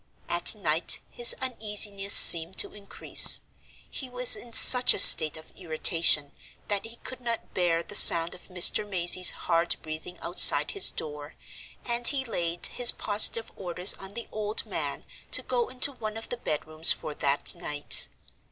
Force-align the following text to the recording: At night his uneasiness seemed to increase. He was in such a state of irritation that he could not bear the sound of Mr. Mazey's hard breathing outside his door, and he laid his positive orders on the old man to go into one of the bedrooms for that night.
At 0.27 0.55
night 0.55 0.99
his 1.11 1.35
uneasiness 1.43 2.15
seemed 2.15 2.57
to 2.57 2.73
increase. 2.73 3.41
He 3.87 4.09
was 4.09 4.35
in 4.35 4.51
such 4.51 4.95
a 4.95 4.97
state 4.97 5.37
of 5.37 5.51
irritation 5.55 6.31
that 6.69 6.87
he 6.87 6.95
could 6.95 7.21
not 7.21 7.53
bear 7.53 7.83
the 7.83 7.93
sound 7.93 8.33
of 8.33 8.47
Mr. 8.47 8.83
Mazey's 8.83 9.29
hard 9.29 9.75
breathing 9.83 10.17
outside 10.19 10.71
his 10.71 10.89
door, 10.89 11.35
and 11.85 12.07
he 12.07 12.25
laid 12.25 12.65
his 12.65 12.91
positive 12.91 13.51
orders 13.55 13.93
on 13.93 14.15
the 14.15 14.27
old 14.31 14.65
man 14.65 15.05
to 15.29 15.43
go 15.43 15.69
into 15.69 15.91
one 15.91 16.17
of 16.17 16.29
the 16.29 16.37
bedrooms 16.37 16.91
for 16.91 17.13
that 17.13 17.53
night. 17.53 18.07